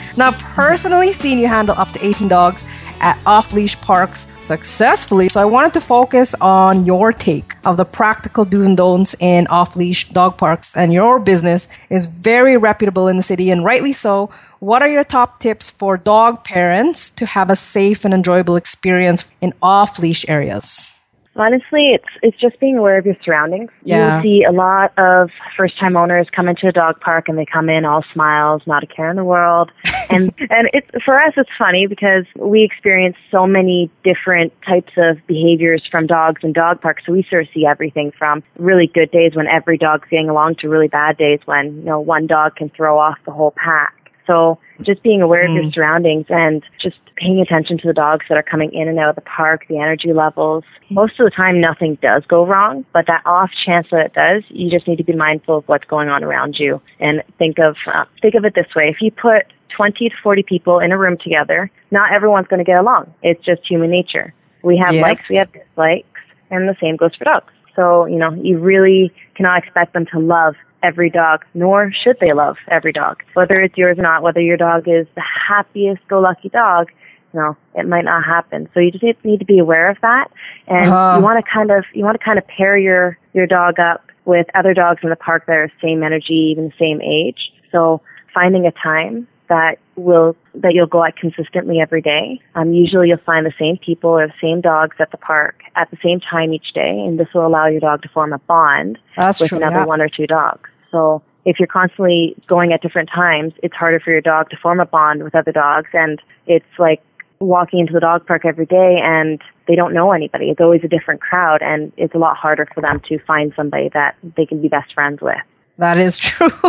[0.16, 2.64] Now, personally seen you handle up to 18 dogs
[3.00, 5.28] at off leash parks successfully.
[5.28, 9.46] So I wanted to focus on your take of the practical do's and don'ts in
[9.48, 10.76] off leash dog parks.
[10.76, 14.30] And your business is very reputable in the city, and rightly so.
[14.60, 19.30] What are your top tips for dog parents to have a safe and enjoyable experience
[19.40, 20.92] in off leash areas?
[21.38, 23.70] Honestly, it's it's just being aware of your surroundings.
[23.82, 24.14] Yeah.
[24.14, 27.44] You'll see a lot of first time owners come into a dog park and they
[27.44, 29.70] come in all smiles, not a care in the world.
[30.10, 35.18] And and it's for us it's funny because we experience so many different types of
[35.26, 37.02] behaviors from dogs in dog parks.
[37.06, 40.56] So we sort of see everything from really good days when every dog's getting along
[40.56, 44.12] to really bad days when, you know, one dog can throw off the whole pack.
[44.26, 48.36] So just being aware of your surroundings and just paying attention to the dogs that
[48.36, 50.64] are coming in and out of the park, the energy levels.
[50.90, 54.42] Most of the time, nothing does go wrong, but that off chance that it does,
[54.48, 57.76] you just need to be mindful of what's going on around you and think of
[57.86, 60.98] uh, think of it this way: if you put 20 to 40 people in a
[60.98, 63.12] room together, not everyone's going to get along.
[63.22, 64.32] It's just human nature.
[64.62, 65.02] We have Yep.
[65.02, 67.52] likes, we have dislikes, and the same goes for dogs.
[67.74, 72.32] So, you know, you really cannot expect them to love every dog, nor should they
[72.34, 73.22] love every dog.
[73.34, 76.90] Whether it's yours or not, whether your dog is the happiest go lucky dog,
[77.34, 78.68] you know, it might not happen.
[78.72, 80.30] So you just need- need to be aware of that.
[80.68, 81.16] And Uh-huh.
[81.16, 84.10] you want to kind of, you want to kind of pair your, your dog up
[84.24, 87.52] with other dogs in the park that are the same energy, even the same age.
[87.72, 88.00] So
[88.32, 92.40] finding a time that will that you'll go out consistently every day.
[92.54, 95.90] Um, usually you'll find the same people or the same dogs at the park at
[95.90, 98.98] the same time each day, and this will allow your dog to form a bond
[99.16, 99.58] That's with true.
[99.58, 99.86] another yeah.
[99.86, 100.68] one or two dogs.
[100.90, 104.80] So if you're constantly going at different times, it's harder for your dog to form
[104.80, 107.02] a bond with other dogs, and it's like
[107.38, 110.46] walking into the dog park every day and they don't know anybody.
[110.46, 113.90] It's always a different crowd, and it's a lot harder for them to find somebody
[113.94, 115.36] that they can be best friends with.
[115.78, 116.48] That is true.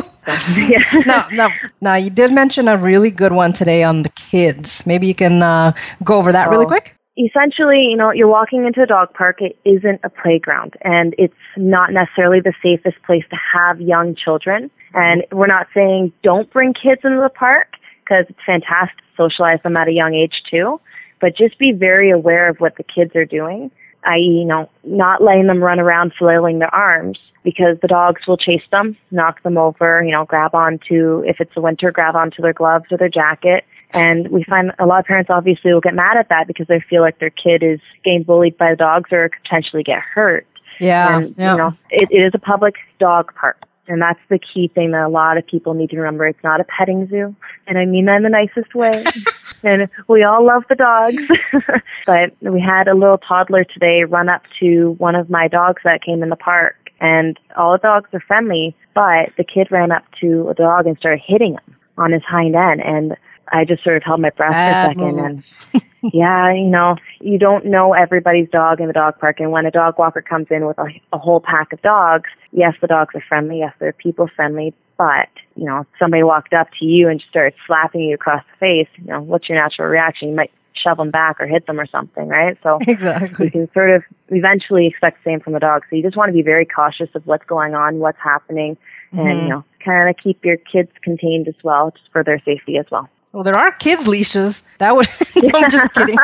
[0.58, 0.84] yeah.
[1.06, 1.50] now, now,
[1.82, 4.86] now, you did mention a really good one today on the kids.
[4.86, 6.96] Maybe you can uh, go over that really quick.
[7.18, 9.42] essentially, you know, you're walking into a dog park.
[9.42, 14.70] It isn't a playground, and it's not necessarily the safest place to have young children.
[14.94, 19.60] And we're not saying don't bring kids into the park because it's fantastic to socialize
[19.64, 20.82] them at a young age too.
[21.20, 23.72] But just be very aware of what the kids are doing,
[24.04, 28.36] i.e., you know, not letting them run around flailing their arms because the dogs will
[28.36, 32.42] chase them, knock them over, you know, grab onto, if it's the winter, grab onto
[32.42, 33.64] their gloves or their jacket.
[33.94, 36.82] And we find a lot of parents obviously will get mad at that because they
[36.90, 40.46] feel like their kid is getting bullied by the dogs or could potentially get hurt.
[40.82, 41.52] Yeah, and, yeah.
[41.54, 43.64] you know, it, it is a public dog park.
[43.88, 46.28] And that's the key thing that a lot of people need to remember.
[46.28, 47.34] It's not a petting zoo.
[47.66, 49.06] And I mean that in the nicest way.
[49.64, 51.24] and we all love the dogs.
[52.06, 56.04] but we had a little toddler today run up to one of my dogs that
[56.04, 56.76] came in the park.
[57.00, 60.98] And all the dogs are friendly, but the kid ran up to a dog and
[60.98, 62.82] started hitting him on his hind end.
[62.82, 63.16] And
[63.52, 65.26] I just sort of held my breath Bad for a second move.
[65.74, 65.84] and
[66.14, 69.40] yeah, you know, you don't know everybody's dog in the dog park.
[69.40, 72.74] And when a dog walker comes in with a, a whole pack of dogs, yes,
[72.82, 73.60] the dogs are friendly.
[73.60, 74.74] Yes, they're people friendly.
[74.98, 78.44] But, you know, if somebody walked up to you and just started slapping you across
[78.52, 80.30] the face, you know, what's your natural reaction?
[80.30, 80.52] You might
[80.84, 82.58] shove them back or hit them or something, right?
[82.64, 85.84] So exactly, you can sort of eventually expect the same from the dog.
[85.90, 88.78] So you just want to be very cautious of what's going on, what's happening.
[89.14, 89.44] and Mhm.
[89.44, 92.86] you know, kind of keep your kids contained as well, just for their safety as
[92.92, 93.08] well.
[93.32, 94.68] Well, there are kids leashes.
[94.80, 95.08] That would.
[95.36, 96.18] no, I'm just kidding.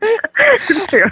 [0.00, 1.10] it's true.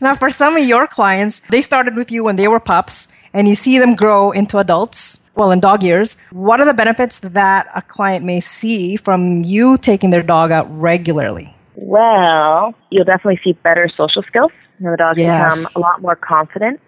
[0.00, 3.48] now, for some of your clients, they started with you when they were pups, and
[3.48, 5.20] you see them grow into adults.
[5.34, 9.76] Well, in dog years, what are the benefits that a client may see from you
[9.78, 11.54] taking their dog out regularly?
[11.74, 14.52] Well, you'll definitely see better social skills.
[14.78, 15.64] You know, the dogs Yes.
[15.64, 16.80] become a lot more confident.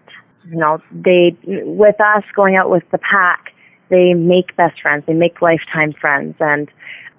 [0.50, 3.54] You know, they with us going out with the pack,
[3.88, 5.04] they make best friends.
[5.06, 6.36] They make lifetime friends.
[6.38, 6.68] And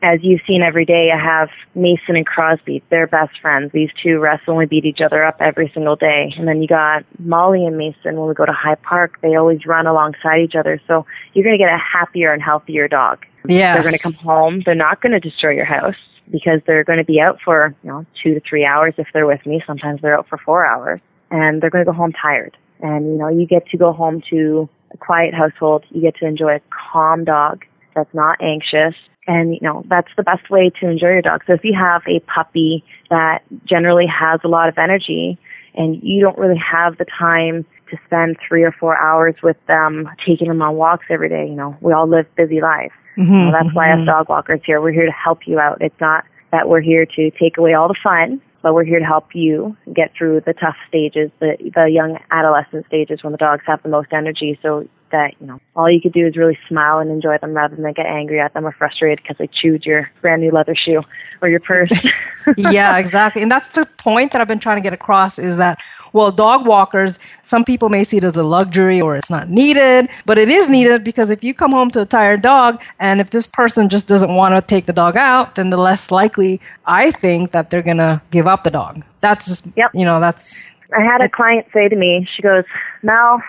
[0.02, 2.84] as you've seen every day, I have Mason and Crosby.
[2.90, 3.72] They're best friends.
[3.74, 6.34] These two wrestle and beat each other up every single day.
[6.38, 8.16] And then you got Molly and Mason.
[8.16, 10.80] When we go to High Park, they always run alongside each other.
[10.88, 13.26] So you're going to get a happier and healthier dog.
[13.48, 13.76] Yes.
[13.76, 14.62] They're going to come home.
[14.66, 15.96] They're not going to destroy your house
[16.32, 19.28] because they're going to be out for, you know, two to three hours if they're
[19.28, 19.64] with me.
[19.66, 21.00] Sometimes they're out for four hours
[21.32, 22.58] and they're going to go home tired.
[22.82, 25.86] And, you know, you get to go home to a quiet household.
[25.90, 28.96] You get to enjoy a calm dog that's not anxious.
[29.28, 31.44] And, you know, that's the best way to enjoy your dog.
[31.48, 35.38] So if you have a puppy that generally has a lot of energy
[35.74, 40.10] and you don't really have the time to spend three or four hours with them,
[40.26, 42.94] taking them on walks every day, you know, we all live busy lives.
[43.18, 44.06] Mhm, Well, that's why us mhm.
[44.06, 44.82] dog walkers here.
[44.82, 45.78] We're here to help you out.
[45.82, 49.06] It's not that we're here to take away all the fun, but we're here to
[49.06, 53.64] help you get through the tough stages, the the young adolescent stages when the dogs
[53.66, 54.58] have the most energy.
[54.62, 57.76] So that you know, all you could do is really smile and enjoy them rather
[57.76, 61.02] than get angry at them or frustrated because they chewed your brand new leather shoe
[61.42, 62.06] or your purse.
[62.58, 63.42] yeah, exactly.
[63.42, 66.68] And that's the point that I've been trying to get across is that, well, dog
[66.68, 70.50] walkers, some people may see it as a luxury or it's not needed, but it
[70.50, 73.88] is needed because if you come home to a tired dog and if this person
[73.88, 77.70] just doesn't want to take the dog out, then the less likely I think that
[77.70, 79.04] they're going to give up the dog.
[79.22, 79.92] That's just, yep.
[79.94, 80.72] you know, that's.
[80.96, 82.64] I had a client say to me, she goes,
[83.02, 83.42] Mel,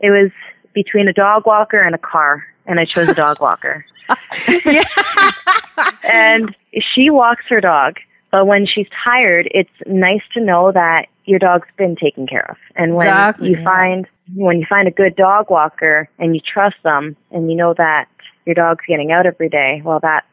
[0.00, 0.30] it was
[0.74, 3.84] between a dog walker and a car, and I chose a dog walker.
[6.04, 6.54] and
[6.94, 7.96] she walks her dog,
[8.30, 12.56] but when she's tired, it's nice to know that your dog's been taken care of.
[12.76, 16.76] And when Exactly, you find when you find a good dog walker and you trust
[16.82, 18.08] them and you know that
[18.46, 20.24] your dog's getting out every day, well that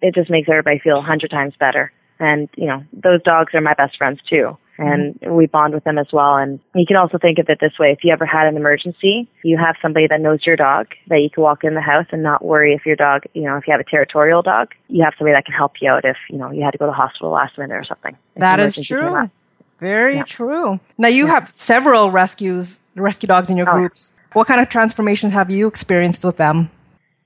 [0.00, 1.92] it just makes everybody feel a hundred times better.
[2.20, 4.56] And, you know, those dogs are my best friends too.
[4.78, 6.36] And we bond with them as well.
[6.36, 7.90] And you can also think of it this way.
[7.90, 11.30] If you ever had an emergency, you have somebody that knows your dog that you
[11.30, 13.72] can walk in the house and not worry if your dog, you know, if you
[13.72, 16.52] have a territorial dog, you have somebody that can help you out if, you know,
[16.52, 18.16] you had to go to the hospital last minute or something.
[18.36, 19.28] That is true.
[19.80, 20.22] Very Yeah.
[20.24, 20.80] true.
[20.96, 23.72] Now you have several rescues, rescue dogs in your Oh.
[23.74, 24.20] groups.
[24.32, 26.70] What kind of transformations have you experienced with them?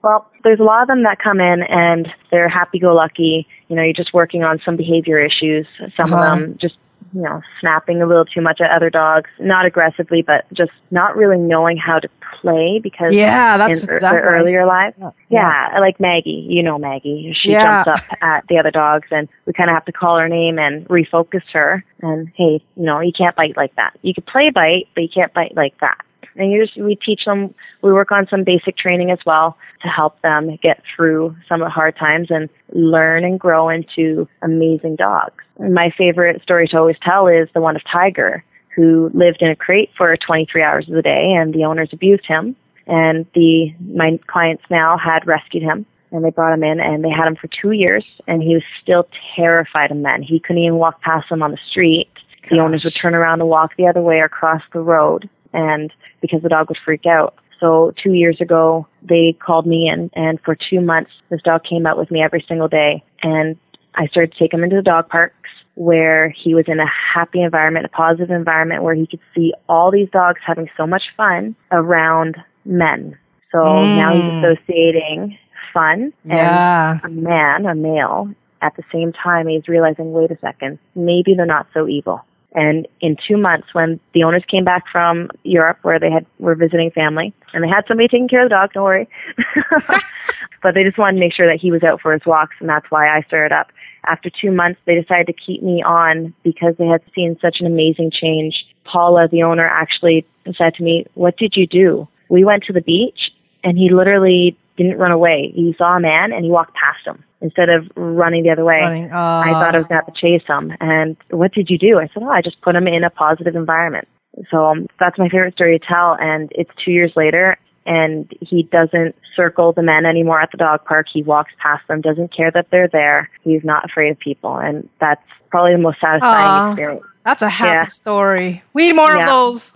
[0.02, 3.46] Well, there's a lot of them that come in and they're happy-go-lucky.
[3.68, 5.66] You know, you're just working on some behavior issues.
[5.96, 6.16] Some Uh-huh.
[6.16, 6.76] of them just,
[7.12, 11.16] you know, snapping a little too much at other dogs, not aggressively, but just not
[11.16, 12.08] really knowing how to
[12.40, 14.96] play because Yeah, that's in exactly their earlier lives.
[14.98, 15.10] Yeah.
[15.28, 16.46] Yeah, like Maggie.
[16.48, 17.34] You know Maggie.
[17.40, 17.84] She Yeah.
[17.84, 20.58] jumps up at the other dogs, and we kind of have to call her name
[20.58, 21.84] and refocus her.
[22.00, 23.92] And hey, you know, you can't bite like that.
[24.02, 25.98] You could play bite, but you can't bite like that.
[26.36, 27.54] And you just we teach them.
[27.82, 31.66] We work on some basic training as well to help them get through some of
[31.66, 35.44] the hard times and learn and grow into amazing dogs.
[35.58, 39.50] And my favorite story to always tell is the one of Tiger, who lived in
[39.50, 43.72] a crate for 23 hours of the day, and the owners abused him and the
[43.80, 47.36] my clients now had rescued him and they brought him in and they had him
[47.36, 50.22] for two years and he was still terrified of men.
[50.22, 52.08] He couldn't even walk past them on the street.
[52.50, 55.92] The owners would turn around and walk the other way or cross the road and
[56.20, 57.34] because the dog would freak out.
[57.60, 61.86] So two years ago they called me in and for two months this dog came
[61.86, 63.56] out with me every single day and
[63.94, 65.36] I started to take him into the dog parks
[65.74, 69.90] where he was in a happy environment, a positive environment where he could see all
[69.90, 73.16] these dogs having so much fun around men.
[73.50, 74.38] So now he's Mm.
[74.38, 75.38] associating
[75.72, 76.98] fun Yeah.
[77.02, 81.34] and a man, a male, at the same time he's realizing, wait a second, maybe
[81.34, 82.22] they're not so evil.
[82.54, 86.54] And in two months, when the owners came back from Europe, where they had were
[86.54, 89.08] visiting family, and they had somebody taking care of the dog, don't worry,
[90.62, 92.68] but they just wanted to make sure that he was out for his walks, and
[92.68, 93.68] that's why I started up.
[94.04, 97.66] After two months, they decided to keep me on because they had seen such an
[97.66, 98.66] amazing change.
[98.84, 100.26] Paula, the owner, actually
[100.58, 103.30] said to me, "What did you do?" We went to the beach,
[103.64, 105.52] and he literally didn't run away.
[105.54, 108.80] He saw a man, and he walked past him instead of running the other way.
[108.80, 110.72] Running, I uh, thought I was going to have to chase him.
[110.80, 111.98] And what did you do?
[111.98, 114.08] I said, oh, I just put him in a positive environment.
[114.50, 116.16] So um, that's my favorite story to tell.
[116.18, 120.84] And it's two years later, and he doesn't circle the men anymore at the dog
[120.84, 121.06] park.
[121.12, 123.28] He walks past them, doesn't care that they're there.
[123.42, 124.56] He's not afraid of people.
[124.56, 127.04] And that's probably the most satisfying experience.
[127.24, 127.86] That's a happy yeah.
[127.86, 128.62] story.
[128.72, 129.22] We need more yeah.
[129.22, 129.72] of those.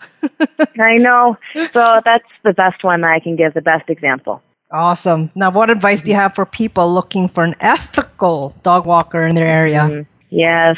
[0.79, 1.37] I know.
[1.55, 4.43] So that's the best one I can give, the best example.
[4.71, 5.31] Awesome.
[5.35, 9.35] Now, what advice do you have for people looking for an ethical dog walker in
[9.35, 9.81] their area?
[9.81, 10.77] Mm, yes.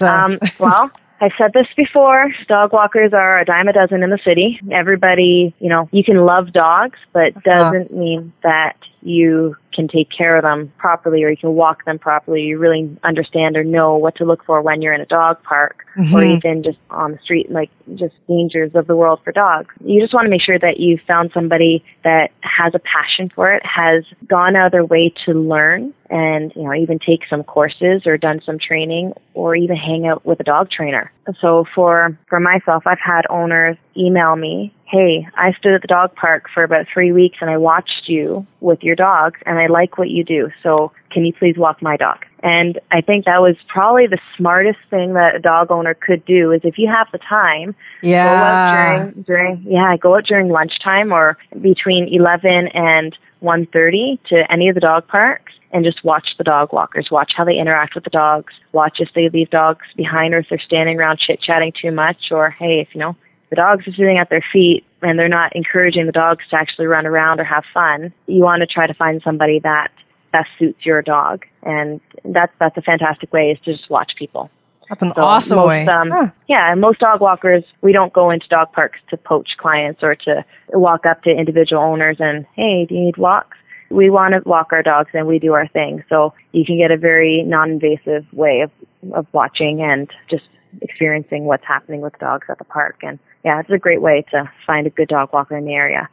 [0.00, 2.32] A- um, well, I've said this before.
[2.48, 4.60] Dog walkers are a dime a dozen in the city.
[4.70, 7.70] Everybody, you know, you can love dogs, but uh-huh.
[7.70, 11.98] doesn't mean that you can take care of them properly or you can walk them
[11.98, 12.42] properly.
[12.42, 15.84] You really understand or know what to look for when you're in a dog park
[15.96, 16.14] mm-hmm.
[16.14, 19.74] or even just on the street, like just dangers of the world for dogs.
[19.84, 23.52] You just want to make sure that you found somebody that has a passion for
[23.52, 27.42] it, has gone out of their way to learn and, you know, even take some
[27.42, 31.10] courses or done some training or even hang out with a dog trainer.
[31.40, 36.14] So for, for myself, I've had owners email me hey, I stood at the dog
[36.14, 39.96] park for about three weeks and I watched you with your dogs and I like
[39.96, 40.50] what you do.
[40.62, 42.26] So can you please walk my dog?
[42.42, 46.50] And I think that was probably the smartest thing that a dog owner could do
[46.50, 48.24] is if you have the time, yeah.
[48.24, 54.52] go out during, during, yeah, go out during lunchtime or between 11 and 1.30 to
[54.52, 57.94] any of the dog parks and just watch the dog walkers, watch how they interact
[57.94, 61.40] with the dogs, watch if they leave dogs behind or if they're standing around chit
[61.40, 63.16] chatting too much or hey, if you know,
[63.50, 66.86] the dogs are sitting at their feet and they're not encouraging the dogs to actually
[66.86, 69.92] run around or have fun, you want to try to find somebody that
[70.32, 71.44] best suits your dog.
[71.62, 74.50] And that's that's a fantastic way is to just watch people.
[74.88, 75.86] That's an so awesome most, way.
[75.86, 76.26] Um, huh.
[76.48, 80.44] Yeah, most dog walkers, we don't go into dog parks to poach clients or to
[80.70, 83.56] walk up to individual owners and, hey, do you need walks?
[83.90, 86.04] We want to walk our dogs and we do our thing.
[86.08, 88.70] So you can get a very non-invasive way of,
[89.14, 90.44] of watching and just
[90.80, 92.96] experiencing what's happening with dogs at the park.
[93.02, 96.08] And yeah, it's a great way to find a good dog walker in the area.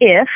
[0.00, 0.28] If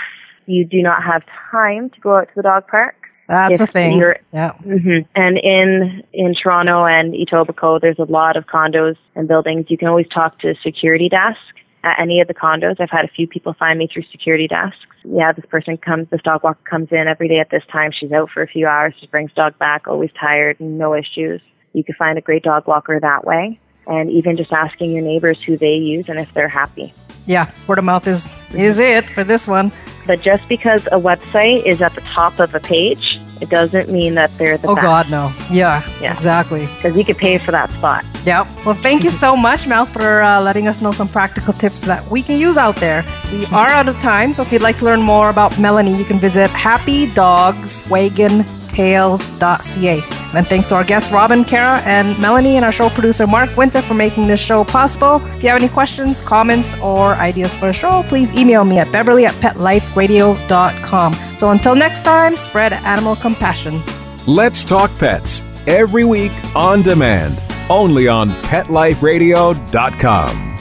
[0.47, 2.95] you do not have time to go out to the dog park,
[3.33, 3.99] that's a thing.
[4.33, 4.53] Yeah.
[4.65, 5.11] Mm-hmm.
[5.15, 9.67] And in in Toronto and Etobicoke, there's a lot of condos and buildings.
[9.69, 11.41] You can always talk to security desk
[11.83, 12.79] at any of the condos.
[12.79, 14.79] I've had a few people find me through security desks.
[15.05, 17.91] Yeah, this person comes, this dog walker comes in every day at this time.
[17.99, 18.95] She's out for a few hours.
[19.01, 21.41] She brings dog back, always tired, no issues.
[21.73, 25.39] You can find a great dog walker that way and even just asking your neighbors
[25.45, 26.95] who they use and if they're happy.
[27.27, 29.73] Yeah, word of mouth is is it for this one.
[30.07, 34.15] But just because a website is at the top of a page, it doesn't mean
[34.15, 34.85] that they're the oh best.
[34.85, 35.35] God, no.
[35.51, 36.15] Yeah, yeah.
[36.15, 36.67] exactly.
[36.67, 38.05] Because you could pay for that spot.
[38.25, 38.47] Yep.
[38.65, 42.09] Well, thank you so much, Mel, for uh, letting us know some practical tips that
[42.09, 43.05] we can use out there.
[43.33, 46.05] We are out of time, so if you'd like to learn more about Melanie, you
[46.05, 50.22] can visit Happy Dogs Wagon tales.ca.
[50.35, 53.83] And thanks to our guests Robin, Kara, and Melanie, and our show producer Mark Winter
[53.83, 55.17] for making this show possible.
[55.37, 58.93] If you have any questions, comments, or ideas for a show, please email me at
[58.93, 61.37] beverly at petliferadio.com.
[61.37, 63.83] So until next time, spread animal compassion.
[64.27, 70.52] Let's talk pets every week on demand, only on petliferadio.com.